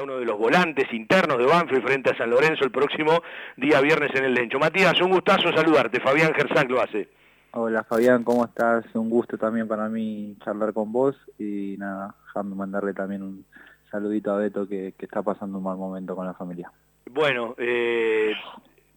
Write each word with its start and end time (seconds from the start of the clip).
será 0.00 0.04
uno 0.04 0.18
de 0.18 0.24
los 0.24 0.38
volantes 0.38 0.92
internos 0.92 1.38
de 1.38 1.46
Banfield 1.46 1.84
frente 1.84 2.10
a 2.10 2.16
San 2.16 2.30
Lorenzo 2.30 2.64
el 2.64 2.70
próximo 2.70 3.22
día 3.56 3.80
viernes 3.80 4.10
en 4.14 4.24
el 4.24 4.34
Lencho. 4.34 4.58
Matías, 4.58 5.00
un 5.00 5.10
gustazo 5.10 5.52
saludarte, 5.52 6.00
Fabián 6.00 6.32
Gersak 6.34 6.70
lo 6.70 6.80
hace. 6.80 7.08
Hola 7.52 7.84
Fabián, 7.84 8.22
¿cómo 8.22 8.44
estás? 8.44 8.84
Un 8.94 9.10
gusto 9.10 9.36
también 9.36 9.66
para 9.66 9.88
mí 9.88 10.36
charlar 10.44 10.72
con 10.72 10.92
vos 10.92 11.16
y 11.38 11.76
nada, 11.78 12.14
déjame 12.26 12.54
mandarle 12.54 12.94
también 12.94 13.22
un 13.22 13.44
saludito 13.90 14.32
a 14.32 14.36
Beto 14.36 14.68
que, 14.68 14.94
está 14.98 15.22
pasando 15.22 15.58
un 15.58 15.64
mal 15.64 15.76
momento 15.76 16.14
con 16.14 16.26
la 16.26 16.34
familia. 16.34 16.70
Bueno, 17.10 17.54
eh, 17.58 18.32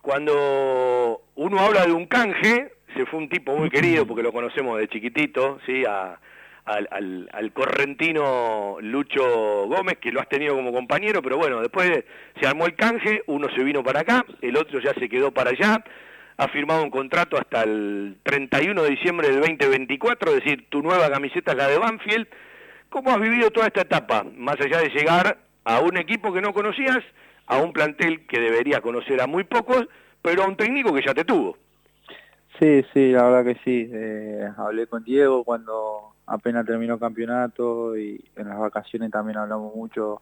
cuando 0.02 1.22
uno 1.36 1.60
habla 1.60 1.86
de 1.86 1.94
un 1.94 2.06
canje, 2.06 2.74
se 2.96 3.06
fue 3.08 3.20
un 3.20 3.30
tipo 3.30 3.56
muy 3.58 3.70
querido 3.70 4.06
porque 4.06 4.24
lo 4.24 4.32
conocemos 4.32 4.78
de 4.78 4.88
chiquitito, 4.88 5.60
¿sí? 5.66 5.84
A, 5.86 6.20
al, 6.66 7.52
correntino 7.54 8.78
Lucho 8.82 9.68
Gómez, 9.68 9.98
que 10.00 10.12
lo 10.12 10.22
has 10.22 10.30
tenido 10.30 10.56
como 10.56 10.72
compañero, 10.72 11.22
pero 11.22 11.38
bueno, 11.38 11.62
después 11.62 12.04
se 12.40 12.48
armó 12.48 12.66
el 12.66 12.76
canje, 12.76 13.24
uno 13.28 13.48
se 13.56 13.64
vino 13.64 13.84
para 13.84 14.02
acá, 14.02 14.26
el 14.42 14.56
otro 14.58 14.80
ya 14.80 14.94
se 14.94 15.10
quedó 15.10 15.32
para 15.32 15.52
allá, 15.52 15.84
ha 16.38 16.48
firmado 16.48 16.84
un 16.84 16.90
contrato 16.90 17.38
hasta 17.38 17.64
el 17.64 18.18
31 18.24 18.82
de 18.82 18.90
diciembre 18.90 19.28
del 19.30 19.42
2024, 19.42 20.32
es 20.32 20.44
decir, 20.44 20.68
tu 20.70 20.82
nueva 20.82 21.10
camiseta 21.10 21.52
es 21.52 21.58
la 21.58 21.68
de 21.68 21.78
Banfield. 21.78 22.28
¿Cómo 22.90 23.12
has 23.12 23.20
vivido 23.20 23.50
toda 23.50 23.68
esta 23.68 23.82
etapa, 23.82 24.24
más 24.36 24.60
allá 24.60 24.80
de 24.80 24.90
llegar 24.90 25.38
a 25.64 25.80
un 25.80 25.98
equipo 25.98 26.34
que 26.34 26.42
no 26.42 26.54
conocías, 26.54 27.00
a 27.48 27.58
un 27.58 27.74
plantel 27.74 28.26
que 28.28 28.40
deberías 28.40 28.82
conocer 28.82 29.22
a 29.22 29.28
muy 29.28 29.44
pocos, 29.44 29.88
pero 30.22 30.44
a 30.44 30.48
un 30.48 30.56
técnico 30.56 30.94
que 30.94 31.06
ya 31.06 31.14
te 31.14 31.26
tuvo? 31.26 31.58
Sí, 32.60 32.86
sí, 32.94 33.12
la 33.12 33.24
verdad 33.24 33.46
que 33.46 33.60
sí. 33.64 33.90
Eh, 33.92 34.48
hablé 34.58 34.88
con 34.88 35.04
Diego 35.04 35.44
cuando 35.44 36.13
apenas 36.26 36.66
terminó 36.66 37.00
campeonato 37.00 37.98
y 37.98 38.24
en 38.36 38.48
las 38.50 38.60
vacaciones 38.60 39.12
también 39.12 39.38
hablamos 39.38 39.76
mucho, 39.76 40.22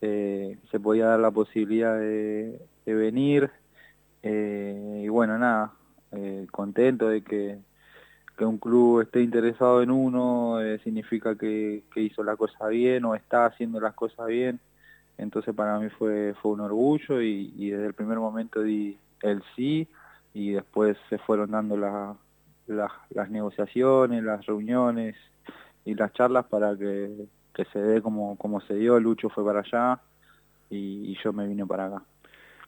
eh, 0.00 0.58
se 0.70 0.80
podía 0.80 1.06
dar 1.06 1.20
la 1.20 1.30
posibilidad 1.30 1.98
de, 1.98 2.60
venir 2.86 3.48
eh, 4.24 5.02
y 5.04 5.08
bueno, 5.08 5.38
nada, 5.38 5.72
eh, 6.10 6.48
contento 6.50 7.08
de 7.08 7.22
que, 7.22 7.58
que, 8.36 8.44
un 8.44 8.58
club 8.58 9.02
esté 9.02 9.22
interesado 9.22 9.80
en 9.80 9.92
uno, 9.92 10.58
significa 10.82 11.36
que, 11.36 11.84
hizo 11.94 12.24
la 12.24 12.36
cosa 12.36 12.66
bien 12.66 13.04
o 13.04 13.14
está 13.14 13.46
haciendo 13.46 13.78
las 13.78 13.94
cosas 13.94 14.26
bien, 14.26 14.58
entonces 15.18 15.54
para 15.54 15.78
mí 15.78 15.88
fue, 15.90 16.34
fue 16.42 16.50
un 16.50 16.60
orgullo 16.60 17.22
y, 17.22 17.54
y 17.56 17.70
desde 17.70 17.86
el 17.86 17.94
primer 17.94 18.18
momento 18.18 18.60
di 18.60 18.98
el 19.22 19.42
sí 19.54 19.86
y 20.34 20.52
después 20.52 20.96
se 21.08 21.18
fueron 21.18 21.52
dando 21.52 21.76
la, 21.76 22.16
las, 22.70 23.30
negociaciones, 23.30 24.22
las 24.22 24.44
reuniones 24.46 25.16
y 25.84 25.94
las 25.94 26.12
charlas 26.12 26.46
para 26.46 26.76
que, 26.76 27.10
se 27.72 27.78
dé 27.78 28.00
como, 28.00 28.36
como 28.38 28.60
se 28.62 28.74
dio. 28.74 28.98
Lucho 28.98 29.28
fue 29.28 29.44
para 29.44 29.60
allá 29.60 30.00
y, 30.70 31.16
yo 31.22 31.32
me 31.32 31.46
vine 31.46 31.66
para 31.66 31.86
acá. 31.86 32.02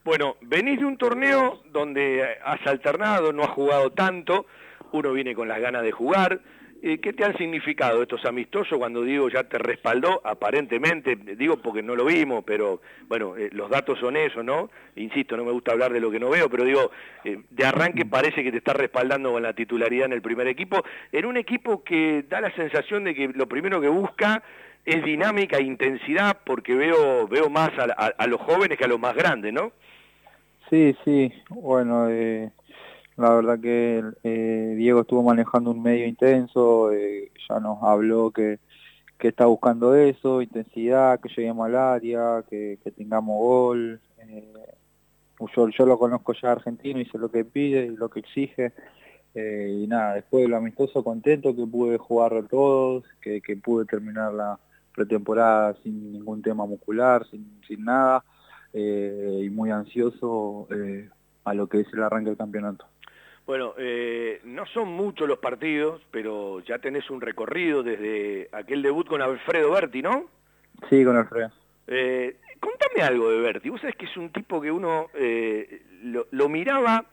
Bueno, 0.05 0.37
venís 0.43 0.81
de 0.81 0.85
un 0.85 0.99
torneo 0.99 1.63
donde 1.73 2.37
has 2.45 2.67
alternado, 2.67 3.33
no 3.33 3.45
has 3.45 3.51
jugado 3.51 3.91
tanto, 3.91 4.47
uno 4.91 5.13
viene 5.13 5.35
con 5.35 5.49
las 5.49 5.61
ganas 5.61 5.83
de 5.83 5.93
jugar, 5.93 6.41
¿Qué 6.83 7.13
te 7.13 7.25
han 7.25 7.37
significado 7.39 8.03
estos 8.03 8.25
amistosos 8.25 8.77
cuando 8.77 9.03
digo 9.03 9.29
ya 9.29 9.45
te 9.45 9.57
respaldó? 9.57 10.21
Aparentemente, 10.25 11.15
digo 11.15 11.59
porque 11.59 11.81
no 11.81 11.95
lo 11.95 12.05
vimos, 12.07 12.43
pero 12.45 12.81
bueno, 13.07 13.37
eh, 13.37 13.51
los 13.53 13.71
datos 13.71 14.01
son 14.01 14.17
eso, 14.17 14.43
¿no? 14.43 14.69
Insisto, 14.97 15.37
no 15.37 15.45
me 15.45 15.53
gusta 15.53 15.71
hablar 15.71 15.93
de 15.93 16.01
lo 16.01 16.11
que 16.11 16.19
no 16.19 16.29
veo, 16.29 16.51
pero 16.51 16.65
digo, 16.65 16.91
eh, 17.25 17.39
de 17.51 17.65
arranque 17.65 18.05
parece 18.05 18.43
que 18.43 18.51
te 18.51 18.59
está 18.59 18.73
respaldando 18.73 19.31
con 19.31 19.45
la 19.45 19.53
titularidad 19.53 20.07
en 20.07 20.15
el 20.15 20.23
primer 20.23 20.49
equipo, 20.49 20.83
en 21.13 21.25
un 21.25 21.37
equipo 21.37 21.85
que 21.85 22.25
da 22.29 22.41
la 22.41 22.53
sensación 22.57 23.05
de 23.05 23.15
que 23.15 23.29
lo 23.29 23.47
primero 23.47 23.81
que 23.81 23.89
busca 23.89 24.43
es 24.85 25.05
dinámica 25.05 25.59
e 25.59 25.63
intensidad, 25.63 26.39
porque 26.45 26.75
veo, 26.75 27.29
veo 27.29 27.49
más 27.49 27.71
a, 27.79 28.27
los 28.27 28.41
jóvenes 28.41 28.77
que 28.77 28.85
a 28.85 28.89
los 28.89 28.99
más 28.99 29.15
grandes, 29.15 29.53
¿no? 29.53 29.71
Sí, 30.69 30.97
sí, 31.05 31.33
bueno, 31.49 32.09
eh, 32.11 32.51
la 33.23 33.31
verdad 33.31 33.61
que 33.61 34.03
eh, 34.25 34.75
Diego 34.77 35.03
estuvo 35.03 35.23
manejando 35.23 35.71
un 35.71 35.81
medio 35.81 36.07
intenso, 36.07 36.93
eh, 36.93 37.31
ya 37.49 37.61
nos 37.61 37.81
habló 37.83 38.33
que, 38.33 38.59
que, 39.17 39.29
está 39.29 39.47
buscando 39.47 39.95
eso, 39.95 40.43
intensidad, 40.43 41.21
que 41.21 41.29
lleguemos 41.29 41.67
al 41.67 41.77
área, 41.77 42.45
que, 42.51 42.79
tengamos 42.97 43.39
gol. 43.39 44.01
Eh, 44.19 44.53
yo, 45.55 45.87
lo 45.87 45.99
conozco 45.99 46.33
ya 46.35 46.53
argentino 46.53 47.01
sé 47.05 47.17
lo 47.19 47.31
que 47.31 47.45
pide 47.45 47.87
y 47.87 47.97
lo 47.97 48.11
que 48.11 48.21
exige. 48.21 48.73
y 49.35 49.87
nada, 49.87 50.15
después 50.15 50.43
de 50.43 50.49
lo 50.49 50.57
amistoso, 50.57 51.05
contento 51.05 51.55
que 51.55 51.67
pude 51.67 51.99
jugar 51.99 52.45
todos, 52.51 53.05
que, 53.21 53.41
que 53.41 53.57
pude 53.57 53.85
terminar 53.85 54.33
la 54.35 54.59
pretemporada 54.95 55.77
sin 55.85 56.13
ningún 56.13 56.43
tema 56.43 56.67
muscular, 56.67 57.25
sin, 57.31 57.61
sin 57.69 57.85
nada, 57.85 58.25
y 58.75 59.49
muy 59.51 59.71
ansioso 59.71 60.67
a 61.45 61.55
lo 61.55 61.69
que 61.69 61.81
es 61.81 61.87
el 61.93 62.03
arranque 62.03 62.31
del 62.31 62.39
campeonato. 62.39 62.87
Bueno, 63.47 63.75
eh, 63.77 64.41
no 64.45 64.67
son 64.67 64.89
muchos 64.89 65.29
los 65.29 65.39
partidos, 65.39 66.01
pero 66.11 66.61
ya 66.61 66.79
tenés 66.79 67.11
un 67.11 67.21
recorrido 67.21 67.83
desde 67.83 68.49
aquel 68.53 68.83
debut 68.83 69.07
con 69.07 69.21
Alfredo 69.21 69.73
Berti, 69.73 70.01
¿no? 70.01 70.27
Sí, 70.89 71.05
con 71.05 71.17
Alfredo. 71.17 71.51
Eh, 71.89 72.37
contame 72.61 73.03
algo 73.03 73.31
de 73.31 73.41
Berti. 73.41 73.69
Vos 73.69 73.81
sabés 73.81 73.97
que 73.97 74.07
es 74.07 74.17
un 74.17 74.31
tipo 74.31 74.61
que 74.61 74.71
uno 74.71 75.09
eh, 75.15 75.83
lo, 76.03 76.49
miraba 76.49 77.07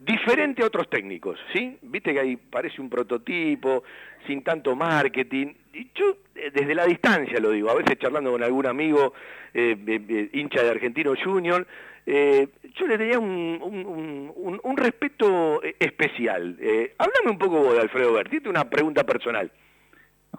diferente 0.00 0.62
a 0.62 0.66
otros 0.66 0.88
técnicos, 0.88 1.38
¿sí? 1.52 1.78
Viste 1.82 2.12
que 2.12 2.20
ahí 2.20 2.36
parece 2.36 2.80
un 2.80 2.88
prototipo, 2.88 3.84
sin 4.26 4.42
tanto 4.42 4.74
marketing. 4.74 5.54
Y 5.74 5.90
yo, 5.94 6.16
desde 6.34 6.74
la 6.74 6.86
distancia 6.86 7.38
lo 7.38 7.50
digo, 7.50 7.70
a 7.70 7.74
veces 7.74 7.98
charlando 7.98 8.32
con 8.32 8.42
algún 8.42 8.66
amigo 8.66 9.12
hincha 9.52 10.62
de 10.62 10.70
Argentino 10.70 11.12
Junior, 11.22 11.66
eh, 12.06 12.48
yo 12.74 12.86
le 12.86 12.96
tenía 12.96 13.18
un, 13.18 14.74
respeto 14.76 15.62
eh, 15.62 15.76
especial. 15.78 16.56
Eh, 16.60 16.94
háblame 16.96 17.30
un 17.30 17.38
poco 17.38 17.62
vos 17.62 17.74
de 17.74 17.80
Alfredo 17.80 18.14
Berti, 18.14 18.40
una 18.48 18.68
pregunta 18.68 19.04
personal. 19.04 19.50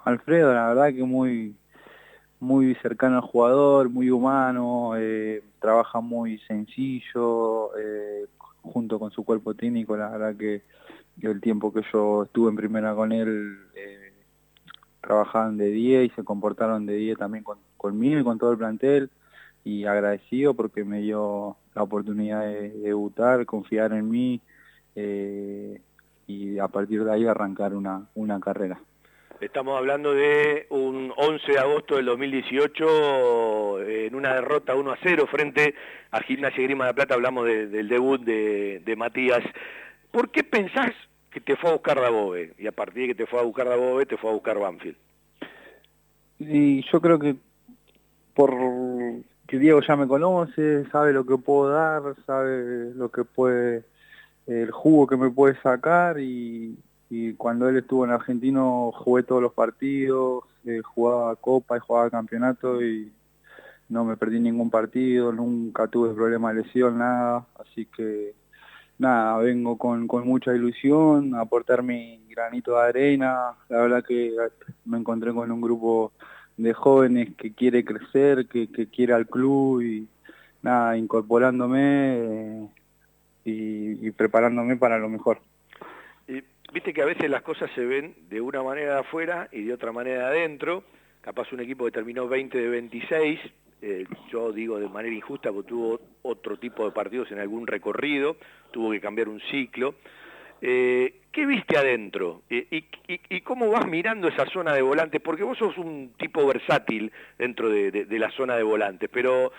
Alfredo, 0.04 0.54
la 0.54 0.70
verdad 0.70 0.94
que 0.94 1.04
muy 1.04 1.56
muy 2.40 2.74
cercano 2.82 3.18
al 3.18 3.22
jugador, 3.22 3.90
muy 3.90 4.10
humano, 4.10 4.94
eh, 4.98 5.44
trabaja 5.60 6.02
muy 6.02 6.40
sencillo, 6.40 7.70
junto 8.62 9.00
con 9.00 9.12
su 9.12 9.24
cuerpo 9.24 9.54
técnico, 9.54 9.98
la 9.98 10.10
verdad 10.10 10.36
que, 10.36 10.64
el 11.22 11.42
tiempo 11.42 11.72
que 11.72 11.82
yo 11.94 12.24
estuve 12.24 12.50
en 12.50 12.56
primera 12.56 12.96
con 12.96 13.12
él, 13.12 13.58
trabajaban 15.02 15.58
de 15.58 15.70
10 15.70 16.12
y 16.12 16.16
se 16.16 16.24
comportaron 16.24 16.86
de 16.86 16.96
10 16.96 17.18
también 17.18 17.44
con, 17.44 17.58
conmigo 17.78 18.20
y 18.20 18.24
con 18.24 18.38
todo 18.38 18.52
el 18.52 18.58
plantel 18.58 19.10
y 19.64 19.86
agradecido 19.86 20.54
porque 20.54 20.84
me 20.84 21.02
dio 21.02 21.58
la 21.76 21.84
oportunidad 21.84 22.42
de, 22.42 22.70
debutar, 22.70 23.46
confiar 23.46 23.94
en 23.94 24.10
mí 24.10 24.42
eh, 24.96 25.82
y 26.28 26.60
a 26.60 26.68
partir 26.68 27.04
de 27.04 27.12
ahí 27.12 27.26
arrancar 27.26 27.76
una, 27.76 28.08
una 28.16 28.40
carrera. 28.40 28.80
Estamos 29.42 29.76
hablando 29.76 30.14
de 30.14 30.68
un 30.70 31.12
11 31.18 31.54
de 31.54 31.58
agosto 31.58 31.96
del 31.96 32.06
2018 32.06 33.82
en 33.82 34.14
una 34.14 34.36
derrota 34.36 34.76
1 34.76 34.92
a 34.92 34.98
0 35.02 35.26
frente 35.32 35.74
a 36.12 36.22
Gimnasia 36.22 36.62
Grima 36.62 36.86
de 36.86 36.94
Plata, 36.94 37.16
hablamos 37.16 37.48
del 37.48 37.90
debut 37.90 38.22
de, 38.22 38.84
de, 38.86 38.96
Matías. 38.96 39.42
¿Por 40.12 40.30
qué 40.30 40.44
pensás 40.44 40.92
que 41.32 41.42
te 41.42 41.56
fue 41.56 41.72
a 41.72 41.74
buscar 41.74 42.00
Dabove 42.00 42.54
y 42.60 42.68
a 42.68 42.72
partir 42.72 43.02
de 43.02 43.08
que 43.08 43.16
te 43.16 43.26
fue 43.26 43.40
a 43.40 43.44
buscar 43.44 43.68
Dabove 43.68 44.06
te 44.06 44.16
fue 44.16 44.30
a 44.30 44.34
buscar 44.34 44.60
Banfield? 44.60 44.98
Y 46.38 46.84
yo 46.92 47.02
creo 47.02 47.18
que 47.18 47.36
por 48.36 48.56
que 49.48 49.58
Diego 49.58 49.82
ya 49.82 49.96
me 49.96 50.08
conoce, 50.08 50.86
sabe 50.92 51.14
lo 51.14 51.26
que 51.26 51.38
puedo 51.40 51.72
dar, 51.72 52.04
sabe 52.28 52.94
lo 52.94 53.10
que 53.10 53.24
puede, 53.24 53.86
el 54.46 54.70
jugo 54.70 55.08
que 55.08 55.18
me 55.18 55.32
puede 55.32 55.60
sacar 55.62 56.20
y, 56.20 56.78
cuando 57.38 57.68
él 57.68 57.78
estuvo 57.78 58.06
en 58.06 58.12
Argentino 58.12 58.92
jugué 58.94 59.24
todos 59.24 59.42
los 59.42 59.54
partidos, 59.54 60.46
eh, 60.66 60.82
jugaba 60.82 61.36
Copa 61.36 61.78
y 61.78 61.80
jugaba 61.80 62.10
Campeonato 62.10 62.82
y 62.82 63.12
no 63.90 64.06
me 64.06 64.16
perdí 64.16 64.40
ningún 64.40 64.70
partido, 64.70 65.34
nunca 65.34 65.88
tuve 65.88 66.14
problema 66.14 66.54
de 66.54 66.64
lesión, 66.64 67.00
nada, 67.00 67.46
así 67.60 67.86
que 67.86 68.34
nada, 68.98 69.38
vengo 69.40 69.78
con, 69.78 70.08
con 70.08 70.26
mucha 70.26 70.56
ilusión 70.56 71.36
a 71.36 71.42
aportar 71.42 71.84
mi 71.84 72.24
granito 72.30 72.76
de 72.76 72.82
arena, 72.88 73.56
la 73.68 73.82
verdad 73.82 74.04
que 74.04 74.34
me 74.86 74.98
encontré 74.98 75.34
con 75.34 75.52
un 75.52 75.60
grupo 75.60 76.14
de 76.56 76.74
jóvenes 76.74 77.36
que 77.36 77.54
quiere 77.54 77.84
crecer, 77.84 78.48
que, 78.48 78.68
que 78.72 78.88
quiere 78.88 79.14
al 79.14 79.28
club 79.28 79.82
y 79.82 80.08
nada, 80.62 80.98
incorporándome 80.98 82.70
eh, 83.46 84.00
y, 84.02 84.12
preparándome 84.12 84.78
para 84.78 85.00
lo 85.00 85.10
mejor. 85.10 85.42
Viste 86.74 86.94
que 86.94 87.02
a 87.02 87.06
veces 87.06 87.30
las 87.30 87.42
cosas 87.42 87.70
se 87.76 87.86
ven 87.86 88.16
de 88.30 88.40
una 88.40 88.64
manera 88.64 88.94
de 88.94 89.00
afuera 89.02 89.50
y 89.52 89.64
de 89.64 89.74
otra 89.74 89.92
manera 89.92 90.30
de 90.30 90.40
adentro. 90.40 90.84
Capaz 91.22 91.52
un 91.52 91.60
equipo 91.60 91.86
que 91.86 91.92
terminó 91.92 92.28
20 92.28 92.58
de 92.58 92.70
26, 92.70 93.40
eh, 93.82 94.06
yo 94.32 94.52
digo 94.52 94.80
de 94.80 94.88
manera 94.88 95.14
injusta 95.14 95.52
porque 95.52 95.70
tuvo 95.70 96.00
otro 96.22 96.58
tipo 96.58 96.86
de 96.86 96.92
partidos 96.92 97.32
en 97.32 97.40
algún 97.40 97.68
recorrido, 97.68 98.38
tuvo 98.72 98.92
que 98.92 99.02
cambiar 99.02 99.28
un 99.28 99.42
ciclo. 99.52 99.96
Eh, 100.62 101.16
¿Qué 101.32 101.46
viste 101.46 101.78
adentro? 101.78 102.44
¿Y, 102.50 102.86
y, 103.08 103.42
cómo 103.42 103.70
vas 103.72 103.88
mirando 103.88 104.28
esa 104.28 104.46
zona 104.46 104.74
de 104.74 104.82
volantes? 104.82 105.20
Porque 105.22 105.44
vos 105.44 105.58
sos 105.58 105.78
un 105.78 106.14
tipo 106.18 106.46
versátil 106.46 107.12
dentro 107.38 107.70
de, 107.70 108.06
la 108.20 108.30
zona 108.32 108.56
de 108.56 108.64
volantes, 108.64 109.10
pero 109.12 109.52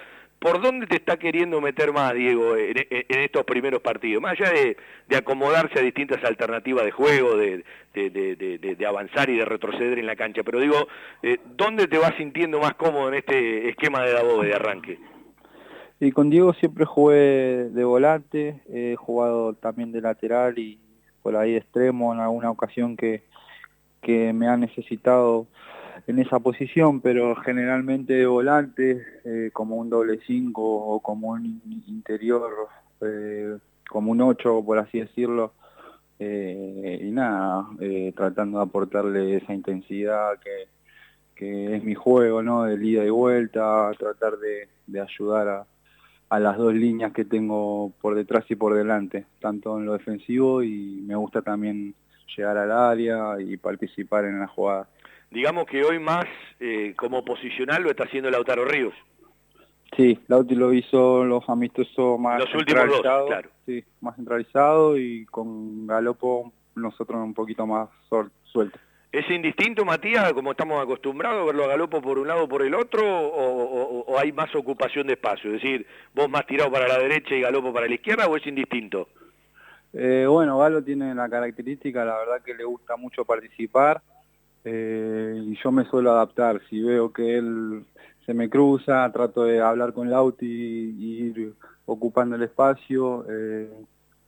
¿por 0.43 0.61
dónde 0.61 0.89
te 0.89 0.97
está 0.97 1.17
queriendo 1.17 1.61
meter 1.61 1.93
más, 1.93 2.13
Diego, 2.15 2.57
en, 2.57 2.75
estos 3.09 3.45
primeros 3.45 3.81
partidos? 3.81 4.21
Más 4.21 4.33
allá 4.33 4.51
de, 4.51 5.17
acomodarse 5.17 5.79
a 5.79 5.83
distintas 5.83 6.23
alternativas 6.25 6.85
de 6.85 6.91
juego, 6.91 7.37
de, 7.37 7.65
avanzar 8.87 9.31
y 9.31 9.37
de 9.37 9.45
retroceder 9.45 10.01
en 10.01 10.07
la 10.07 10.17
cancha, 10.17 10.43
pero 10.43 10.59
digo, 10.59 10.89
eh, 11.23 11.39
¿dónde 11.57 11.87
te 11.87 11.99
vas 11.99 12.15
sintiendo 12.17 12.59
más 12.59 12.75
cómodo 12.75 13.09
en 13.09 13.15
este 13.15 13.69
esquema 13.69 14.03
de 14.03 14.13
Davo 14.13 14.43
de 14.43 14.55
arranque? 14.55 14.99
Y 16.01 16.11
con 16.11 16.29
Diego 16.29 16.53
siempre 16.55 16.85
jugué 16.85 17.69
de 17.71 17.85
volante, 17.85 18.61
he 18.69 18.97
jugado 18.97 19.55
también 19.55 19.93
de 19.93 20.01
lateral 20.01 20.59
y 20.59 20.81
por 21.23 21.37
ahí 21.37 21.53
de 21.53 21.59
extremo 21.59 22.13
en 22.13 22.19
alguna 22.19 22.51
ocasión 22.51 22.97
que 22.97 23.23
me 24.03 24.49
ha 24.49 24.57
necesitado 24.57 25.47
en 26.07 26.19
esa 26.19 26.39
posición, 26.41 27.01
pero 27.01 27.37
generalmente 27.37 28.15
de 28.15 28.27
volante, 28.27 29.05
eh, 29.25 29.51
como 29.53 29.77
un 29.77 29.91
doble 29.91 30.21
5 30.27 30.63
o 30.63 31.01
como 31.01 31.29
un 31.29 31.61
interior, 31.87 32.51
eh, 33.01 33.59
como 33.89 34.13
un 34.13 34.21
8, 34.21 34.63
por 34.65 34.79
así 34.79 35.01
decirlo, 35.01 35.55
eh, 36.19 37.01
y 37.03 37.11
nada, 37.11 37.67
tratando 38.15 38.59
de 38.59 38.65
aportarle 38.65 39.37
esa 39.37 39.55
intensidad 39.55 40.39
que, 40.41 40.69
que 41.35 41.77
es 41.77 41.85
mi 41.85 41.95
juego, 41.95 42.43
¿no? 42.43 42.65
De 42.65 42.85
ida 42.85 43.05
y 43.05 43.11
vuelta, 43.11 43.91
tratar 43.99 44.39
de, 44.39 44.69
de 44.87 45.01
ayudar 45.01 45.49
a, 45.49 45.67
a 46.33 46.41
las 46.41 46.57
dos 46.57 46.73
líneas 46.75 47.13
que 47.13 47.27
tengo 47.27 47.93
por 48.01 48.15
detrás 48.15 48.45
y 48.49 48.57
por 48.57 48.75
delante, 48.75 49.27
tanto 49.39 49.79
en 49.79 49.85
lo 49.85 49.93
defensivo 49.93 50.63
y 50.63 51.03
me 51.07 51.15
gusta 51.15 51.43
también 51.43 51.95
llegar 52.35 52.57
al 52.57 52.73
área 52.73 53.39
y 53.39 53.59
participar 53.59 54.25
en 54.25 54.41
la 54.41 54.47
jugada. 54.47 54.89
Digamos 55.33 55.65
que 55.65 55.83
hoy 55.83 55.99
más 55.99 56.27
eh, 56.61 56.93
como 56.95 57.25
posicional 57.25 57.83
lo 57.83 57.91
está 57.91 58.05
haciendo 58.05 58.31
Lautaro 58.31 58.67
Ríos. 58.67 58.95
Sí, 59.97 60.19
Lauti 60.29 60.55
lo 60.55 60.73
hizo 60.73 61.25
los 61.25 61.49
amistosos 61.49 62.19
más 62.19 62.39
los 62.39 62.55
últimos 62.55 62.87
dos, 62.87 63.01
claro. 63.01 63.51
Sí, 63.67 63.85
más 64.01 64.17
centralizado 64.17 64.99
y 64.99 65.25
con 65.27 65.87
Galopo 65.87 66.53
nosotros 66.75 67.21
un 67.23 67.35
poquito 67.35 67.67
más 67.67 67.89
sueltos. 68.51 68.81
¿Es 69.11 69.31
indistinto, 69.31 69.85
Matías, 69.85 70.33
como 70.33 70.53
estamos 70.53 70.83
acostumbrados, 70.83 71.45
verlo 71.47 71.65
a 71.65 71.69
Galopo 71.69 72.01
por 72.01 72.19
un 72.19 72.29
lado 72.29 72.45
o 72.45 72.49
por 72.49 72.63
el 72.63 72.75
otro, 72.75 73.03
o, 73.05 74.19
hay 74.19 74.33
más 74.33 74.55
ocupación 74.55 75.07
de 75.07 75.15
espacio? 75.15 75.55
Es 75.55 75.63
decir, 75.63 75.87
vos 76.15 76.31
más 76.31 76.47
tirado 76.47 76.71
para 76.73 76.89
la 76.89 76.99
derecha 76.99 77.35
y 77.35 77.43
Galopo 77.43 77.75
para 77.75 77.87
la 77.87 77.95
izquierda, 77.95 78.27
o 78.27 78.37
es 78.37 78.47
indistinto? 78.47 79.09
Eh, 79.93 80.25
bueno, 80.27 80.59
Galo 80.59 80.83
tiene 80.83 81.15
la 81.15 81.29
característica, 81.29 82.07
la 82.07 82.17
verdad 82.17 82.43
que 82.43 82.55
le 82.55 82.65
gusta 82.65 82.97
mucho 82.97 83.27
participar, 83.27 84.01
eh, 84.65 85.43
y 85.45 85.57
yo 85.57 85.73
me 85.73 85.85
suelo 85.85 86.13
adaptar. 86.13 86.61
Si 86.69 86.81
veo 86.81 87.13
que 87.13 87.37
él 87.37 87.85
se 88.27 88.35
me 88.35 88.49
cruza, 88.49 89.11
trato 89.13 89.45
de 89.45 89.61
hablar 89.61 89.93
con 89.93 90.11
Lauti 90.11 90.47
y, 90.47 91.25
ir 91.25 91.55
ocupando 91.87 92.37
el 92.37 92.43
espacio, 92.43 93.27
eh, 93.29 93.69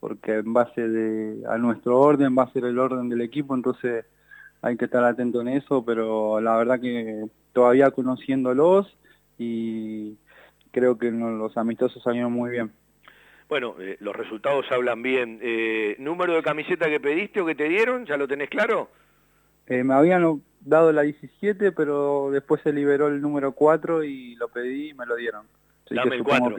porque 0.01 0.35
en 0.35 0.53
base 0.53 0.89
de, 0.89 1.45
a 1.49 1.57
nuestro 1.59 2.01
orden 2.01 2.37
va 2.37 2.45
a 2.45 2.53
ser 2.53 2.65
el 2.65 2.79
orden 2.79 3.09
del 3.09 3.21
equipo, 3.21 3.55
entonces 3.55 4.05
hay 4.61 4.77
que 4.77 4.87
estar 4.87 5.05
atento 5.05 5.41
en 5.41 5.49
eso, 5.49 5.85
pero 5.85 6.41
la 6.41 6.57
verdad 6.57 6.81
que 6.81 7.27
todavía 7.53 7.91
conociéndolos 7.91 8.97
y 9.39 10.17
creo 10.73 10.99
que 10.99 11.11
los 11.11 11.57
amistosos 11.57 12.03
salieron 12.03 12.33
muy 12.33 12.51
bien. 12.51 12.73
Bueno, 13.49 13.77
eh, 13.79 13.97
los 14.01 14.17
resultados 14.17 14.67
hablan 14.73 15.03
bien. 15.03 15.39
¿Número 15.99 16.35
de 16.35 16.43
camiseta 16.43 16.87
que 16.87 16.99
pediste 16.99 17.41
o 17.41 17.47
que 17.47 17.55
te 17.55 17.69
dieron? 17.69 18.05
¿Ya 18.07 18.17
lo 18.17 18.27
tenés 18.27 18.49
claro? 18.49 18.89
Eh, 19.67 19.85
me 19.85 19.95
habían 19.95 20.43
dado 20.61 20.93
la 20.93 21.03
17, 21.03 21.73
pero 21.73 22.31
después 22.31 22.61
se 22.63 22.73
liberó 22.73 23.09
el 23.09 23.21
número 23.21 23.53
4 23.53 24.05
y 24.05 24.35
lo 24.37 24.49
pedí 24.49 24.91
y 24.91 24.95
me 24.95 25.07
lo 25.07 25.17
dieron. 25.17 25.47
Dame 25.91 26.17
el 26.17 26.25
4. 26.25 26.57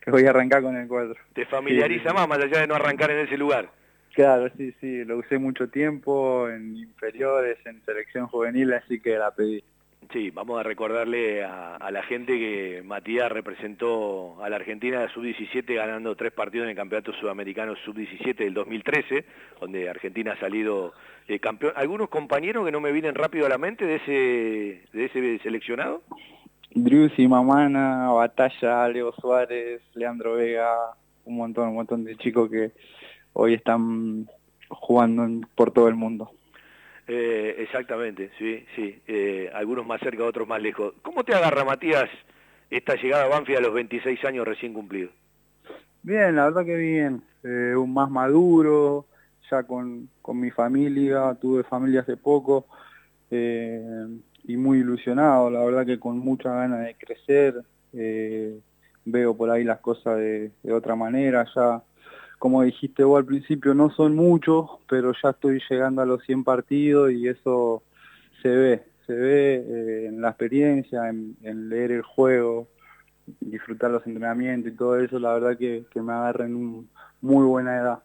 Que, 0.00 0.10
voy 0.10 0.26
a 0.26 0.30
arrancar 0.30 0.62
con 0.62 0.76
el 0.76 0.86
4. 0.86 1.14
¿Te 1.34 1.46
familiariza 1.46 2.12
más, 2.12 2.28
más 2.28 2.38
allá 2.38 2.60
de 2.60 2.66
no 2.66 2.74
arrancar 2.74 3.10
en 3.10 3.26
ese 3.26 3.36
lugar? 3.36 3.70
Claro, 4.14 4.48
sí, 4.56 4.72
sí, 4.80 5.04
lo 5.04 5.18
usé 5.18 5.38
mucho 5.38 5.68
tiempo 5.68 6.48
en 6.48 6.76
inferiores, 6.76 7.58
en 7.66 7.84
selección 7.84 8.26
juvenil, 8.28 8.72
así 8.72 8.98
que 8.98 9.18
la 9.18 9.30
pedí. 9.30 9.62
Sí, 10.12 10.30
vamos 10.30 10.60
a 10.60 10.62
recordarle 10.62 11.42
a, 11.42 11.90
la 11.90 12.02
gente 12.02 12.38
que 12.38 12.82
Matías 12.84 13.30
representó 13.30 14.42
a 14.42 14.48
la 14.48 14.56
Argentina 14.56 15.00
de 15.00 15.08
sub-17 15.08 15.74
ganando 15.74 16.14
tres 16.14 16.32
partidos 16.32 16.64
en 16.64 16.70
el 16.70 16.76
Campeonato 16.76 17.12
Sudamericano 17.14 17.74
sub-17 17.84 18.36
del 18.36 18.54
2013, 18.54 19.24
donde 19.60 19.88
Argentina 19.88 20.32
ha 20.32 20.40
salido 20.40 20.92
eh, 21.26 21.40
campeón. 21.40 21.72
¿Algunos 21.76 22.08
compañeros 22.08 22.64
que 22.64 22.72
no 22.72 22.80
me 22.80 22.92
vienen 22.92 23.14
rápido 23.14 23.46
a 23.46 23.48
la 23.48 23.58
mente 23.58 23.84
de 23.84 23.96
ese, 23.96 24.82
de 24.92 25.04
ese 25.04 25.38
seleccionado? 25.40 26.02
y 27.16 27.28
Mamana, 27.28 28.10
Batalla, 28.10 28.86
Leo 28.88 29.12
Suárez, 29.12 29.80
Leandro 29.94 30.34
Vega, 30.34 30.76
un 31.24 31.36
montón, 31.36 31.68
un 31.68 31.74
montón 31.76 32.04
de 32.04 32.16
chicos 32.16 32.50
que 32.50 32.72
hoy 33.32 33.54
están 33.54 34.28
jugando 34.68 35.46
por 35.54 35.70
todo 35.72 35.88
el 35.88 35.94
mundo. 35.94 36.30
Eh, 37.08 37.54
exactamente, 37.58 38.30
sí, 38.38 38.64
sí. 38.74 39.00
Eh, 39.06 39.50
algunos 39.54 39.86
más 39.86 40.00
cerca, 40.00 40.24
otros 40.24 40.48
más 40.48 40.60
lejos. 40.60 40.94
¿Cómo 41.02 41.22
te 41.24 41.34
agarra, 41.34 41.64
Matías, 41.64 42.08
esta 42.68 42.96
llegada 42.96 43.24
a 43.24 43.28
Banfield 43.28 43.58
a 43.58 43.62
los 43.62 43.74
26 43.74 44.24
años 44.24 44.46
recién 44.46 44.72
cumplidos? 44.72 45.12
Bien, 46.02 46.34
la 46.34 46.46
verdad 46.46 46.64
que 46.64 46.76
bien. 46.76 47.22
Eh, 47.44 47.76
un 47.76 47.94
más 47.94 48.10
maduro, 48.10 49.06
ya 49.50 49.62
con, 49.62 50.08
con, 50.20 50.40
mi 50.40 50.50
familia, 50.50 51.36
tuve 51.40 51.62
familia 51.62 52.00
hace 52.00 52.16
poco 52.16 52.66
y 53.28 54.56
muy 54.56 54.78
ilusionado, 54.78 55.50
la 55.50 55.64
verdad 55.64 55.84
que 55.84 55.98
con 55.98 56.18
mucha 56.18 56.52
ganas 56.54 56.84
de 56.86 56.94
crecer. 56.94 57.62
veo 59.04 59.36
por 59.36 59.50
ahí 59.50 59.64
las 59.64 59.80
cosas 59.80 60.16
de 60.18 60.72
otra 60.72 60.94
manera, 60.94 61.44
ya 61.54 61.82
como 62.38 62.62
dijiste 62.62 63.04
vos 63.04 63.18
al 63.18 63.24
principio, 63.24 63.74
no 63.74 63.90
son 63.90 64.14
muchos, 64.14 64.68
pero 64.88 65.12
ya 65.22 65.30
estoy 65.30 65.60
llegando 65.68 66.02
a 66.02 66.06
los 66.06 66.22
100 66.24 66.44
partidos 66.44 67.12
y 67.12 67.28
eso 67.28 67.82
se 68.42 68.48
ve, 68.48 68.82
se 69.06 69.14
ve 69.14 69.54
eh, 69.54 70.06
en 70.08 70.20
la 70.20 70.28
experiencia, 70.28 71.08
en, 71.08 71.36
leer 71.68 71.92
el 71.92 72.02
juego, 72.02 72.68
disfrutar 73.40 73.90
los 73.90 74.06
entrenamientos 74.06 74.72
y 74.72 74.76
todo 74.76 74.98
eso, 74.98 75.18
la 75.18 75.34
verdad 75.34 75.58
que, 75.58 75.84
me 76.00 76.12
agarra 76.12 76.44
en 76.46 76.56
una 76.56 76.86
muy 77.22 77.44
buena 77.44 77.76
edad. 77.76 77.98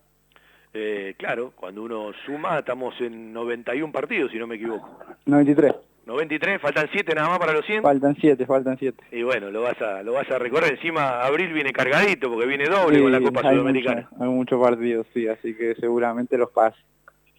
Eh, 0.73 1.15
claro, 1.17 1.51
cuando 1.53 1.83
uno 1.83 2.11
suma 2.25 2.59
estamos 2.59 2.99
en 3.01 3.33
91 3.33 3.91
partidos, 3.91 4.31
si 4.31 4.39
no 4.39 4.47
me 4.47 4.55
equivoco. 4.55 4.99
93. 5.25 5.90
93, 6.11 6.61
faltan 6.61 6.89
7 6.91 7.15
nada 7.15 7.29
más 7.29 7.39
para 7.39 7.53
los 7.53 7.65
100. 7.65 7.83
Faltan 7.83 8.15
7, 8.19 8.45
faltan 8.45 8.77
7. 8.77 9.03
Y 9.11 9.23
bueno, 9.23 9.49
lo 9.49 9.61
vas 9.61 9.81
a 9.81 10.03
lo 10.03 10.13
vas 10.13 10.29
a 10.29 10.37
recorrer. 10.37 10.73
Encima 10.73 11.21
abril 11.21 11.53
viene 11.53 11.71
cargadito 11.71 12.29
porque 12.29 12.45
viene 12.47 12.65
doble 12.65 13.01
con 13.01 13.11
la 13.11 13.21
Copa 13.21 13.41
Sudamericana. 13.41 14.09
hay 14.19 14.27
muchos 14.27 14.61
partidos, 14.61 15.07
sí, 15.13 15.27
así 15.27 15.55
que 15.55 15.75
seguramente 15.75 16.37
los 16.37 16.51
pases. 16.51 16.83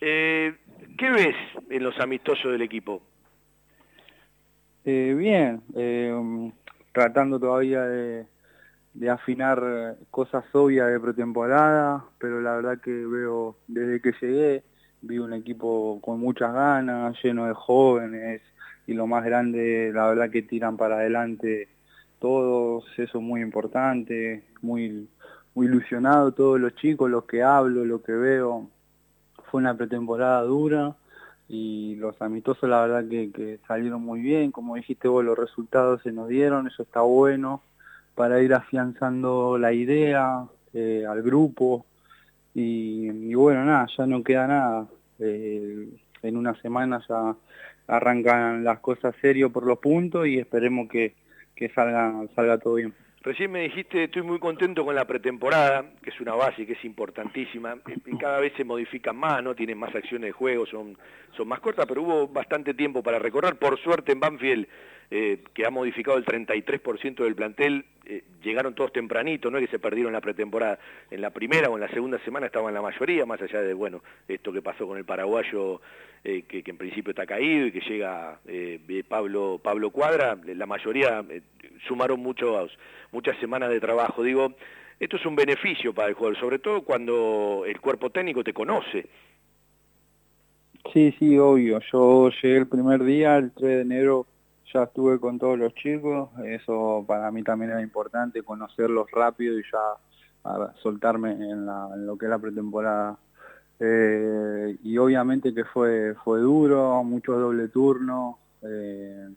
Eh, 0.01 0.55
¿Qué 0.97 1.11
ves 1.11 1.37
en 1.71 1.83
los 1.83 1.99
amistosos 2.01 2.53
del 2.53 2.63
equipo? 2.63 3.03
Eh, 4.85 5.15
bien, 5.17 5.63
eh, 5.77 6.51
tratando 6.93 7.39
todavía 7.39 7.83
de, 7.83 8.27
de 8.95 9.11
afinar 9.11 9.97
cosas 10.11 10.45
obvias 10.53 10.91
de 10.91 10.99
pretemporada, 10.99 12.05
pero 12.19 12.41
la 12.41 12.57
verdad 12.57 12.81
que 12.81 12.91
veo 12.91 13.57
desde 13.69 14.01
que 14.01 14.13
llegué 14.21 14.63
vi 15.03 15.19
un 15.19 15.33
equipo 15.33 16.01
con 16.01 16.21
muchas 16.21 16.53
ganas, 16.55 17.17
lleno 17.23 17.47
de 17.47 17.55
jóvenes, 17.55 18.41
y 18.87 18.95
lo 18.95 19.07
más 19.07 19.25
grande, 19.25 19.91
la 19.95 20.09
verdad 20.09 20.31
que 20.31 20.43
tiran 20.43 20.77
para 20.77 20.97
adelante 20.97 21.69
todos, 22.19 22.85
eso 22.99 23.19
es 23.19 23.25
muy 23.25 23.41
importante, 23.41 24.45
muy, 24.61 25.09
muy 25.55 25.67
ilusionado 25.67 26.33
todos 26.33 26.61
los 26.61 26.75
chicos, 26.77 27.11
los 27.11 27.25
que 27.25 27.43
hablo, 27.43 27.85
lo 27.85 28.03
que 28.03 28.13
veo. 28.13 28.69
Fue 29.51 29.61
una 29.61 29.77
pretemporada 29.77 30.43
dura 30.43 30.95
y 31.49 31.97
los 31.97 32.21
amistosos 32.23 32.69
la 32.69 32.87
verdad 32.87 33.09
que, 33.09 33.59
salieron 33.67 34.03
muy 34.03 34.21
bien, 34.21 34.53
como 34.53 34.77
dijiste 34.77 35.09
vos, 35.09 35.25
los 35.25 35.39
resultados 35.39 36.03
se 36.03 36.13
nos 36.13 36.29
dieron, 36.29 36.67
eso 36.67 36.83
está 36.83 37.01
bueno 37.03 37.63
para 38.15 38.41
ir 38.41 38.55
afianzando 38.55 39.59
la 39.59 39.73
idea 39.73 40.45
eh, 40.75 41.05
al 41.09 41.23
grupo 41.23 41.85
y, 42.55 43.35
bueno, 43.35 43.65
nada, 43.65 43.87
ya 43.97 44.07
no 44.07 44.23
queda 44.23 44.47
nada. 44.47 44.87
Eh, 45.19 45.89
en 46.23 46.37
una 46.37 46.55
semana 46.61 47.03
ya 47.09 47.35
arrancan 47.87 48.65
las 48.65 48.81
cosas 48.81 49.15
serio 49.21 49.51
por 49.51 49.67
los 49.67 49.79
puntos 49.79 50.27
y 50.27 50.39
esperemos 50.39 50.89
que, 50.89 51.15
salga, 51.75 52.59
todo 52.59 52.75
bien. 52.75 52.95
Recién 53.23 53.53
me 53.53 53.61
dijiste, 53.61 54.05
estoy 54.05 54.23
muy 54.23 54.41
contento 54.41 54.85
con 54.85 54.97
la 54.97 55.07
pretemporada, 55.07 55.85
que 56.03 56.11
es 56.11 56.21
una 56.21 56.35
base 56.35 56.67
que 56.67 56.73
es 56.73 56.85
importantísima, 56.85 57.77
cada 58.19 58.41
vez 58.41 58.53
se 58.57 58.65
modifican 58.65 59.17
más, 59.17 59.45
¿no? 59.45 59.55
Tienen 59.55 59.79
más 59.79 59.95
acciones 59.95 60.29
de 60.29 60.33
juego, 60.33 60.67
son, 60.67 60.97
son 61.37 61.47
más 61.47 61.61
cortas, 61.61 61.87
pero 61.87 62.03
hubo 62.03 62.27
bastante 62.27 62.75
tiempo 62.75 63.01
para 63.01 63.21
recorrer. 63.21 63.55
Por 63.55 63.79
suerte 63.79 64.11
en 64.11 64.19
Banfield, 64.19 64.67
eh, 65.15 65.41
que 65.53 65.67
ha 65.67 65.71
modificado 65.71 66.17
el 66.17 66.25
33% 66.25 67.23
del 67.23 67.35
plantel, 67.35 67.85
eh, 68.07 68.25
llegaron 68.43 68.75
todos 68.75 68.95
tempranito, 68.95 69.51
no 69.51 69.59
es 69.59 69.67
que 69.67 69.73
se 69.73 69.79
perdieron 69.79 70.15
la 70.15 70.23
pretemporada. 70.23 70.79
En 71.11 71.21
la 71.21 71.29
primera 71.29 71.69
o 71.69 71.75
en 71.75 71.83
la 71.83 71.91
segunda 71.91 72.19
semana 72.21 72.47
estaban 72.47 72.73
la 72.73 72.81
mayoría, 72.81 73.27
más 73.27 73.43
allá 73.43 73.61
de, 73.61 73.75
bueno, 73.75 74.03
esto 74.27 74.55
que 74.55 74.63
pasó 74.63 74.87
con 74.87 74.97
el 74.97 75.05
paraguayo, 75.05 75.83
eh, 76.25 76.45
que, 76.49 76.63
en 76.65 76.79
principio 76.79 77.11
está 77.11 77.27
caído 77.27 77.67
y 77.67 77.73
que 77.73 77.81
llega 77.81 78.41
eh, 78.47 79.05
Pablo, 79.07 79.61
Pablo 79.63 79.91
Cuadra, 79.91 80.39
la 80.47 80.65
mayoría 80.65 81.23
sumaron 81.87 82.19
muchos, 82.21 82.71
muchas 83.11 83.37
semanas 83.39 83.69
de 83.69 83.81
trabajo. 83.81 84.23
Digo, 84.23 84.55
esto 84.99 85.19
es 85.19 85.27
un 85.27 85.37
beneficio 85.37 85.93
para 85.93 86.09
el 86.09 86.15
jugador, 86.15 86.41
sobre 86.41 86.59
todo 86.59 86.81
cuando 86.85 87.65
el 87.67 87.79
cuerpo 87.83 88.09
técnico 88.09 88.43
te 88.43 88.55
conoce. 88.55 89.05
Sí, 90.91 91.15
sí, 91.19 91.37
obvio. 91.37 91.81
Yo 91.93 92.31
llegué 92.43 92.57
el 92.57 92.67
primer 92.67 93.05
día, 93.05 93.37
el 93.37 93.53
3 93.53 93.69
de 93.69 93.81
enero, 93.83 94.27
ya 94.73 94.85
estuve 94.85 95.19
con 95.21 95.39
todos 95.39 95.59
los 95.59 95.75
chicos. 95.75 96.31
Eso 96.45 97.05
para 97.07 97.31
mí 97.31 97.43
también 97.43 97.73
era 97.73 97.83
importante, 97.83 98.43
conocerlos 98.43 99.11
rápido 99.11 99.59
y 99.59 99.63
ya 99.63 100.73
soltarme 100.83 101.33
en, 101.33 101.67
lo 101.67 102.17
que 102.17 102.27
es 102.27 102.31
la 102.31 102.39
pretemporada. 102.39 103.19
Eh, 103.79 104.77
y 104.83 104.97
obviamente 104.99 105.55
que 105.55 105.65
fue, 105.65 106.15
fue 106.25 106.41
duro, 106.41 107.03
mucho 107.05 107.33
doble 107.39 107.69
turno, 107.69 108.39
eh, 108.63 109.29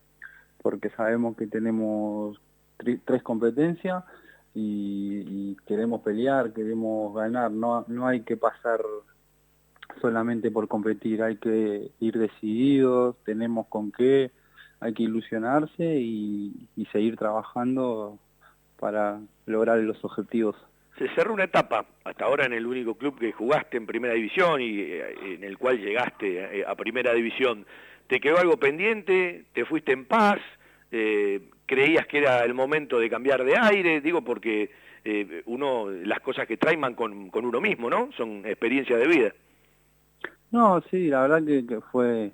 porque 0.62 0.90
sabemos 0.92 1.36
que 1.36 1.48
tenemos 1.48 2.40
tres 2.78 3.24
competencias 3.24 4.04
y, 4.54 5.56
queremos 5.68 6.02
pelear, 6.02 6.54
queremos 6.54 7.16
ganar. 7.16 7.52
No, 7.52 7.86
no 7.88 8.08
hay 8.08 8.22
que 8.22 8.38
pasar 8.38 8.82
solamente 10.02 10.52
por 10.52 10.68
competir, 10.68 11.24
hay 11.24 11.38
que 11.38 11.92
ir 12.00 12.18
decididos, 12.18 13.16
tenemos 13.24 13.68
con 13.68 13.92
qué, 13.92 14.32
hay 14.80 14.94
que 14.94 15.04
ilusionarse 15.04 15.84
y, 15.84 16.68
seguir 16.92 17.18
trabajando 17.18 18.18
para 18.80 19.20
lograr 19.46 19.80
los 19.80 20.04
objetivos. 20.06 20.56
Se 20.98 21.10
cerró 21.10 21.34
una 21.34 21.44
etapa, 21.44 21.86
hasta 22.06 22.26
ahora 22.26 22.46
en 22.46 22.54
el 22.54 22.66
único 22.66 22.96
club 22.96 23.20
que 23.20 23.34
jugaste 23.34 23.76
en 23.76 23.86
primera 23.86 24.14
división 24.14 24.62
y 24.62 24.80
eh, 24.80 25.34
en 25.34 25.44
el 25.44 25.58
cual 25.58 25.80
llegaste 25.80 26.60
eh, 26.60 26.66
a 26.66 26.76
primera 26.76 27.14
división. 27.14 27.66
¿Te 28.08 28.20
quedó 28.20 28.38
algo 28.38 28.58
pendiente? 28.58 29.46
¿Te 29.54 29.66
fuiste 29.66 29.92
en 29.92 30.06
paz? 30.06 30.40
Eh, 30.92 31.50
¿Creías 31.66 32.08
que 32.08 32.20
era 32.20 32.46
el 32.46 32.54
momento 32.54 33.00
de 33.00 33.10
cambiar 33.10 33.44
de 33.44 33.58
aire? 33.58 34.00
Digo 34.00 34.22
porque 34.22 34.72
uno, 35.46 35.92
las 35.92 36.20
cosas 36.20 36.48
que 36.48 36.58
traen 36.58 36.82
con, 36.96 37.30
con 37.30 37.46
uno 37.46 37.62
mismo, 37.62 37.92
¿no? 37.92 38.10
Son 38.18 38.44
experiencias 38.46 39.00
de 39.00 39.08
vida. 39.08 39.34
No, 40.56 40.82
sí, 40.90 41.08
la 41.08 41.28
verdad 41.28 41.44
que, 41.44 41.82
fue 41.92 42.32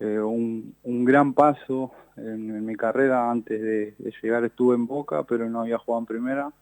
eh, 0.00 0.18
un, 0.18 0.74
gran 1.04 1.34
paso 1.34 1.92
en, 2.16 2.64
mi 2.64 2.74
carrera. 2.74 3.30
Antes 3.30 3.60
de, 3.60 3.94
llegar 4.22 4.44
estuve 4.44 4.74
en 4.74 4.86
Boca, 4.86 5.24
pero 5.24 5.48
no 5.48 5.60
había 5.60 5.78
jugado 5.78 6.00
en 6.00 6.06
primera. 6.06 6.52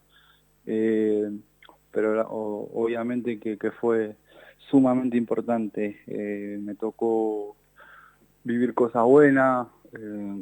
Eh, 0.67 1.31
pero 1.93 2.29
obviamente 2.29 3.39
que, 3.39 3.71
fue 3.71 4.17
sumamente 4.71 5.17
importante. 5.17 6.01
Eh, 6.09 6.59
me 6.61 6.75
tocó 6.75 7.57
vivir 8.43 8.75
cosas 8.75 9.05
buenas, 9.05 9.69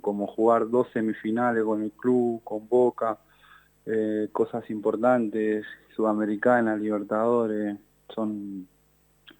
como 0.01 0.27
jugar 0.27 0.69
dos 0.69 0.89
semifinales 0.93 1.63
con 1.63 1.83
el 1.83 1.93
club, 1.93 2.43
con 2.43 2.69
Boca, 2.69 3.19
cosas 4.33 4.69
importantes, 4.71 5.65
Sudamericana, 5.95 6.77
Libertadores, 6.77 7.79
son 8.13 8.67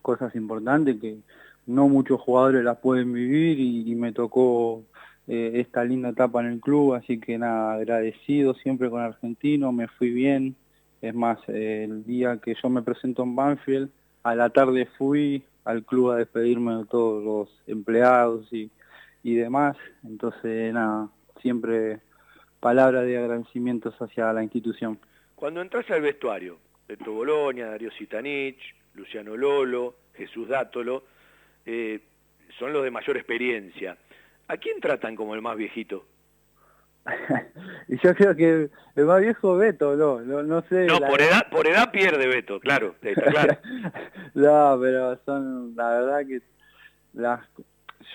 cosas 0.01 0.35
importantes 0.37 1.01
que 1.01 1.19
no 1.67 1.89
muchos 1.89 2.21
jugadores 2.21 2.65
las 2.65 2.79
pueden 2.79 3.13
vivir 3.13 3.59
y, 3.59 3.95
me 3.95 4.13
tocó 4.13 4.85
eh, 5.27 5.53
esta 5.55 5.85
linda 5.85 6.11
etapa 6.11 6.41
en 6.41 6.47
el 6.53 6.61
club, 6.61 6.95
así 6.95 7.19
que 7.19 7.39
nada, 7.39 7.75
agradecido 7.75 8.55
siempre 8.55 8.89
con 8.89 9.01
Argentino, 9.01 9.73
me 9.73 9.89
fui 9.89 10.11
bien, 10.11 10.55
es 11.03 11.15
más, 11.15 11.39
el 11.49 12.05
día 12.05 12.39
que 12.39 12.55
yo 12.61 12.69
me 12.69 12.83
presento 12.83 13.23
en 13.23 13.35
Banfield, 13.35 13.91
a 14.23 14.35
la 14.35 14.51
tarde 14.51 14.87
fui 14.99 15.43
al 15.65 15.85
club 15.85 16.13
a 16.13 16.17
despedirme 16.17 16.77
de 16.77 16.85
todos 16.85 17.25
los 17.25 17.63
empleados 17.67 18.53
y, 18.53 18.71
y 19.23 19.35
demás, 19.35 19.77
entonces 20.05 20.73
nada, 20.73 21.09
siempre 21.43 22.01
palabra 22.61 23.03
de 23.03 23.19
agradecimientos 23.19 23.95
hacia 24.01 24.33
la 24.33 24.43
institución. 24.43 24.99
Cuando 25.35 25.61
entras 25.61 25.91
al 25.91 26.01
vestuario, 26.01 26.59
Beto 26.89 27.13
Bolonia, 27.13 27.67
Darío 27.67 27.91
Sitanich, 27.91 28.75
Luciano 28.95 29.37
Lolo, 29.37 29.97
Jesús 30.15 30.49
Dátolo, 30.49 31.05
eh, 31.67 32.01
son 32.59 32.73
los 32.73 32.83
de 32.83 32.91
mayor 32.91 33.17
experiencia. 33.17 33.97
¿A 34.49 34.57
quién 34.57 34.81
tratan 34.81 35.17
como 35.17 35.35
el 35.35 35.43
más 35.43 35.57
viejito? 35.57 36.07
y 37.89 37.99
yo 37.99 38.15
creo 38.15 38.35
que 38.35 38.71
el 38.97 39.05
más 39.05 39.21
viejo 39.21 39.57
Beto, 39.57 39.97
no, 39.97 40.21
no, 40.43 40.63
sé. 40.63 40.87
No, 40.87 40.99
por 40.99 41.21
edad, 41.21 41.49
por 41.51 41.67
edad 41.67 41.91
pierde 41.91 42.27
Beto, 42.27 42.59
claro, 42.61 42.95
está 43.03 43.31
claro. 43.31 43.59
no, 44.35 44.79
pero 44.81 45.19
son, 45.25 45.75
la 45.77 45.89
verdad 45.91 46.27
que 46.27 46.41
las, 47.15 47.41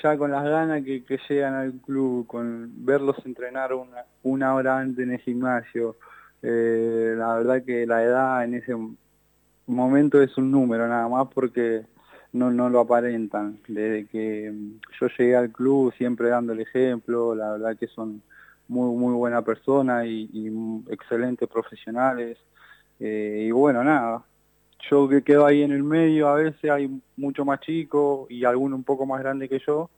ya 0.02 0.18
con 0.18 0.32
las 0.32 0.44
ganas 0.44 0.84
que, 0.84 1.04
llegan 1.30 1.54
al 1.54 1.74
club, 1.74 2.28
con 2.28 2.86
verlos 2.86 3.18
entrenar 3.26 3.74
una, 3.74 4.06
una 4.24 4.56
hora 4.56 4.80
antes 4.80 5.06
en 5.06 5.14
el 5.14 5.20
gimnasio, 5.20 5.98
eh, 6.42 7.14
la 7.18 7.36
verdad 7.36 7.64
que 7.64 7.86
la 7.86 8.04
edad 8.04 8.44
en 8.44 8.56
ese 8.56 8.74
momento 9.68 10.22
es 10.22 10.38
un 10.38 10.52
número 10.52 10.88
nada 10.88 11.08
más 11.08 11.28
porque 11.34 11.84
no, 12.34 12.52
no 12.52 12.70
lo 12.70 12.80
aparentan. 12.82 13.60
Desde 13.68 14.06
que 14.08 14.52
mm, 14.52 14.80
yo 15.00 15.08
llegué 15.18 15.36
al 15.36 15.52
club 15.52 15.94
siempre 15.98 16.30
dando 16.30 16.54
el 16.54 16.62
ejemplo, 16.62 17.36
la 17.36 17.54
verdad 17.54 17.78
que 17.78 17.88
son 17.88 18.22
muy 18.68 18.96
muy 18.96 19.14
buena 19.14 19.42
persona 19.42 20.06
y, 20.06 20.30
excelentes 20.90 21.48
profesionales. 21.50 22.38
Eh, 23.00 23.46
y 23.48 23.52
bueno, 23.52 23.84
nada, 23.84 24.24
yo 24.90 25.08
que 25.10 25.24
quedo 25.24 25.46
ahí 25.46 25.62
en 25.64 25.72
el 25.72 25.84
medio, 25.84 26.28
a 26.30 26.36
veces 26.36 26.72
hay 26.72 27.02
mucho 27.18 27.46
más 27.46 27.60
chico 27.62 28.28
y 28.30 28.46
alguno 28.46 28.76
un 28.76 28.84
poco 28.84 29.06
más 29.06 29.20
grande 29.20 29.50
que 29.50 29.60
yo, 29.60 29.90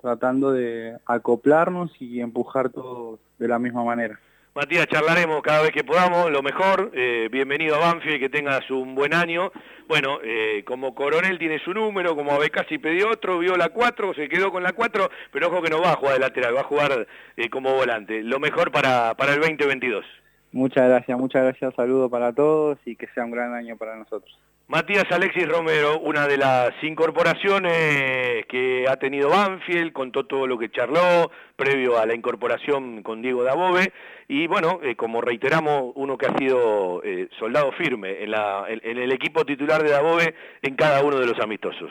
tratando 0.00 0.52
de 0.52 0.96
acoplarnos 1.06 1.90
y 2.00 2.20
empujar 2.20 2.70
todos 2.70 3.20
de 3.38 3.48
la 3.48 3.58
misma 3.58 3.84
manera. 3.84 4.20
Matías, 4.54 4.86
charlaremos 4.86 5.40
cada 5.40 5.62
vez 5.62 5.70
que 5.70 5.82
podamos, 5.82 6.30
lo 6.30 6.42
mejor. 6.42 6.90
Eh, 6.92 7.30
bienvenido 7.32 7.74
a 7.76 7.78
Banfield, 7.78 8.20
que 8.20 8.28
tengas 8.28 8.70
un 8.70 8.94
buen 8.94 9.14
año. 9.14 9.50
Bueno, 9.88 10.18
eh, 10.22 10.62
como 10.66 10.94
coronel 10.94 11.38
tiene 11.38 11.58
su 11.58 11.72
número, 11.72 12.14
como 12.14 12.32
Abecasi 12.32 12.76
pidió 12.76 13.08
otro, 13.08 13.38
vio 13.38 13.56
la 13.56 13.70
4, 13.70 14.12
se 14.12 14.28
quedó 14.28 14.52
con 14.52 14.62
la 14.62 14.74
4, 14.74 15.08
pero 15.32 15.48
ojo 15.48 15.62
que 15.62 15.70
no 15.70 15.80
va 15.80 15.92
a 15.92 15.96
jugar 15.96 16.14
de 16.14 16.20
lateral, 16.20 16.54
va 16.54 16.60
a 16.60 16.64
jugar 16.64 17.06
eh, 17.38 17.48
como 17.48 17.72
volante. 17.72 18.22
Lo 18.22 18.38
mejor 18.40 18.70
para, 18.70 19.14
para 19.14 19.32
el 19.32 19.40
2022. 19.40 20.04
Muchas 20.52 20.86
gracias, 20.86 21.18
muchas 21.18 21.44
gracias. 21.44 21.74
Saludo 21.74 22.10
para 22.10 22.34
todos 22.34 22.76
y 22.84 22.94
que 22.94 23.06
sea 23.14 23.24
un 23.24 23.30
gran 23.30 23.54
año 23.54 23.78
para 23.78 23.96
nosotros. 23.96 24.38
Matías 24.72 25.04
Alexis 25.10 25.46
Romero, 25.46 26.00
una 26.00 26.26
de 26.26 26.38
las 26.38 26.70
incorporaciones 26.82 28.46
que 28.46 28.86
ha 28.88 28.96
tenido 28.96 29.28
Banfield, 29.28 29.92
contó 29.92 30.24
todo 30.24 30.46
lo 30.46 30.56
que 30.56 30.70
charló 30.70 31.30
previo 31.56 31.98
a 31.98 32.06
la 32.06 32.14
incorporación 32.14 33.02
con 33.02 33.20
Diego 33.20 33.44
Dabove 33.44 33.92
y 34.28 34.46
bueno, 34.46 34.80
eh, 34.82 34.96
como 34.96 35.20
reiteramos, 35.20 35.92
uno 35.94 36.16
que 36.16 36.24
ha 36.24 36.38
sido 36.38 37.02
eh, 37.04 37.28
soldado 37.38 37.70
firme 37.72 38.24
en, 38.24 38.32
el 38.98 39.12
equipo 39.12 39.44
titular 39.44 39.82
de 39.82 39.90
Dabove 39.90 40.34
en 40.62 40.74
cada 40.74 41.04
uno 41.04 41.18
de 41.18 41.26
los 41.26 41.38
amistosos. 41.38 41.90